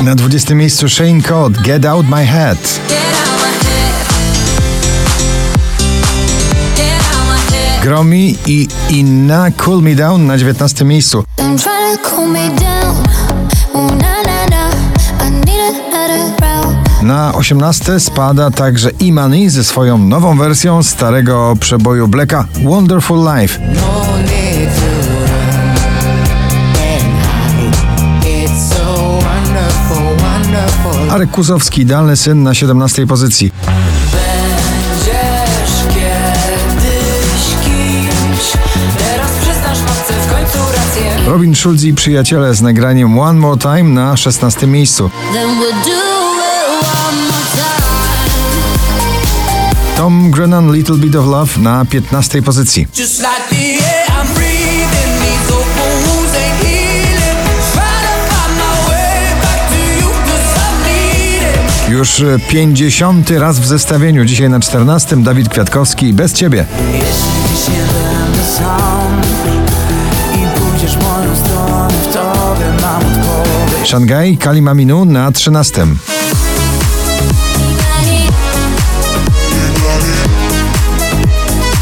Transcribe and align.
Na 0.00 0.14
20 0.14 0.54
miejscu 0.54 0.88
Shane 0.88 1.22
Code 1.22 1.60
Get 1.62 1.84
Out 1.84 2.06
My 2.08 2.26
Head. 2.26 2.58
Gromi 7.82 8.36
i 8.46 8.68
Inna 8.88 9.50
Cool 9.50 9.82
Me 9.82 9.94
Down 9.94 10.26
na 10.26 10.36
19 10.36 10.84
miejscu. 10.84 11.24
Na 17.02 17.34
18 17.34 18.00
spada 18.00 18.50
także 18.50 18.90
Imani 18.90 19.50
ze 19.50 19.64
swoją 19.64 19.98
nową 19.98 20.38
wersją 20.38 20.82
starego 20.82 21.56
przeboju 21.60 22.08
Blacka 22.08 22.44
Wonderful 22.64 23.18
Life. 23.34 23.60
Arek 31.08 31.30
Kusowski, 31.30 31.82
idealny 31.82 32.16
syn 32.16 32.42
na 32.42 32.54
17 32.54 33.06
pozycji. 33.06 33.52
Robin 41.26 41.54
Schulz 41.54 41.82
i 41.82 41.94
przyjaciele 41.94 42.54
z 42.54 42.62
nagraniem 42.62 43.18
One 43.18 43.40
More 43.40 43.58
Time 43.58 43.82
na 43.82 44.16
16 44.16 44.66
miejscu. 44.66 45.10
Tom 49.96 50.30
Grennan 50.30 50.72
Little 50.72 50.96
Bit 50.96 51.16
of 51.16 51.26
Love 51.26 51.60
na 51.60 51.84
15 51.84 52.42
pozycji. 52.42 52.86
Like 52.96 53.10
Już 61.90 62.22
50 62.48 63.30
raz 63.30 63.58
w 63.58 63.66
zestawieniu. 63.66 64.24
Dzisiaj 64.24 64.50
na 64.50 64.60
14 64.60 65.16
Dawid 65.16 65.48
Kwiatkowski 65.48 66.12
bez 66.12 66.32
ciebie. 66.32 66.66
Jeśli 66.92 67.72
nie 67.72 67.78
będę 67.78 68.44
sam 68.44 69.20
i 70.34 70.60
pójdziesz 70.60 70.96
moją 70.96 71.36
stronę, 71.36 71.88
w 72.02 72.12
tobie 72.12 72.66
mam 72.82 72.96
odpowiedź. 72.96 73.88
Szangaj 73.88 74.36
Kalimaminu 74.36 75.04
na 75.04 75.32
13. 75.32 75.86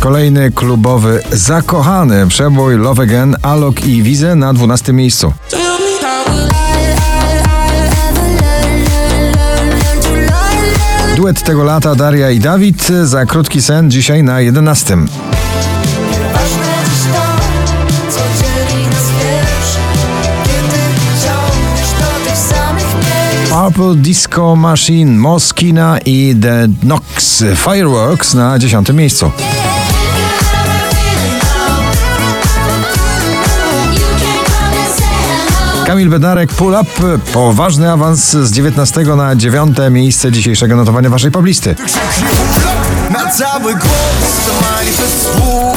Kolejny 0.00 0.50
klubowy 0.50 1.22
zakochany 1.32 2.26
przebój 2.26 2.76
Love 2.76 3.02
Again, 3.02 3.36
Alok 3.42 3.84
i 3.84 4.02
Wize 4.02 4.34
na 4.34 4.52
12 4.52 4.92
miejscu. 4.92 5.32
Duet 11.26 11.42
tego 11.42 11.64
lata 11.64 11.94
Daria 11.94 12.30
i 12.30 12.38
Dawid 12.38 12.92
za 13.04 13.26
krótki 13.26 13.62
sen 13.62 13.90
dzisiaj 13.90 14.22
na 14.22 14.40
11. 14.40 14.96
Ważne 14.96 15.08
dziś 16.84 17.12
to, 17.12 18.10
co 18.10 18.20
dzieli 18.38 18.86
nas 18.86 19.10
wiesz 19.10 19.76
Kiedy 20.44 20.82
ciągniesz 21.22 21.90
do 21.90 22.30
tych 22.30 22.38
samych 22.38 22.94
miejsc 22.94 23.52
Purple 23.52 23.94
Disco 24.02 24.56
Machine, 24.56 25.18
Moskina 25.18 25.98
i 26.04 26.36
The 26.42 26.66
Knox 26.80 27.44
Fireworks 27.56 28.34
na 28.34 28.58
10 28.58 28.88
miejscu. 28.92 29.30
Kamil 35.86 36.08
Bednarek 36.08 36.52
Pull 36.52 36.76
Up, 36.80 37.18
poważny 37.32 37.92
awans 37.92 38.30
z 38.30 38.52
19 38.52 39.04
na 39.04 39.36
9 39.36 39.76
miejsce 39.90 40.32
dzisiejszego 40.32 40.76
notowania 40.76 41.10
waszej 41.10 41.30
poblisty. 41.30 41.74
Na 43.10 43.30
cały 43.30 43.72
głos 43.72 44.46
słów 45.22 45.76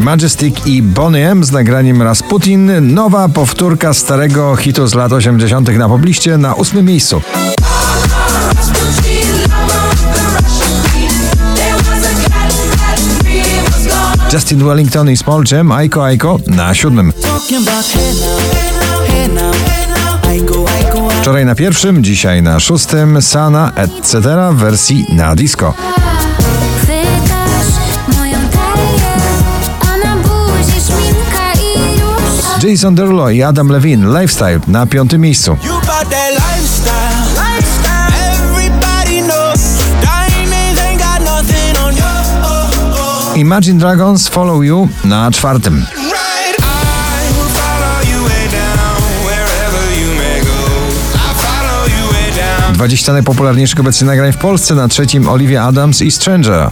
Majestic 0.00 0.66
i 0.66 0.82
Bonnie 0.82 1.30
M 1.30 1.44
z 1.44 1.52
nagraniem 1.52 2.02
Rasputin, 2.02 2.94
nowa 2.94 3.28
powtórka 3.28 3.94
starego 3.94 4.56
hitu 4.56 4.86
z 4.86 4.94
lat 4.94 5.12
80 5.12 5.78
na 5.78 5.88
pobliście 5.88 6.38
na 6.38 6.56
8 6.56 6.86
miejscu. 6.86 7.22
Justin 14.32 14.64
Wellington 14.64 15.10
i 15.10 15.16
Small 15.16 15.42
Jam, 15.52 15.72
Aiko 15.72 16.04
Aiko 16.04 16.38
na 16.46 16.74
7. 16.74 17.12
Talking 17.12 17.68
about 17.68 17.84
hey 17.84 18.12
now, 18.12 19.00
hey 19.06 19.28
now, 19.28 19.52
I 20.34 20.40
go, 20.40 20.64
I 20.80 20.92
go, 20.92 21.08
I 21.10 21.20
Wczoraj 21.20 21.44
na 21.44 21.54
pierwszym, 21.54 22.04
dzisiaj 22.04 22.42
na 22.42 22.60
szóstym, 22.60 23.22
Sana, 23.22 23.72
etc. 23.76 24.14
w 24.52 24.56
wersji 24.56 25.06
na 25.08 25.34
disco. 25.34 25.74
Jason 32.62 32.94
Derulo 32.94 33.30
i 33.30 33.42
Adam 33.42 33.68
Levine, 33.68 34.20
Lifestyle 34.20 34.60
na 34.68 34.86
piątym 34.86 35.20
miejscu. 35.20 35.56
Imagine 43.36 43.78
Dragons, 43.78 44.28
Follow 44.28 44.64
You 44.64 44.88
na 45.04 45.30
czwartym. 45.30 45.86
20 52.72 53.12
najpopularniejszych 53.12 53.80
obecnie 53.80 54.06
nagrań 54.06 54.32
w 54.32 54.36
Polsce, 54.36 54.74
na 54.74 54.88
trzecim 54.88 55.28
Olivia 55.28 55.62
Adams 55.62 56.02
i 56.02 56.10
Stranger. 56.10 56.70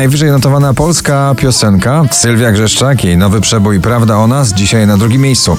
Najwyżej 0.00 0.30
notowana 0.30 0.74
polska 0.74 1.34
piosenka 1.38 2.02
Sylwia 2.10 2.52
Grzeszczak, 2.52 3.04
jej 3.04 3.16
nowy 3.16 3.40
przebój 3.40 3.80
Prawda 3.80 4.16
o 4.16 4.26
nas, 4.26 4.52
dzisiaj 4.52 4.86
na 4.86 4.96
drugim 4.96 5.22
miejscu. 5.22 5.56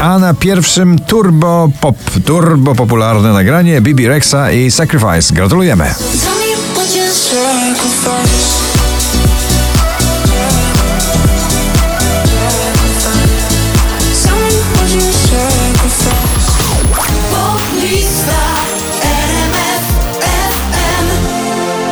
A 0.00 0.18
na 0.18 0.34
pierwszym 0.34 0.98
turbo 0.98 1.68
pop, 1.80 1.96
turbo 2.24 2.74
popularne 2.74 3.32
nagranie 3.32 3.80
Bibi 3.80 4.08
Rexa 4.08 4.50
i 4.52 4.70
Sacrifice. 4.70 5.34
Gratulujemy. 5.34 5.94